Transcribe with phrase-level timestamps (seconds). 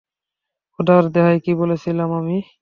[0.73, 2.37] খোদার দোহাই, কী বলেছিলাম আমি?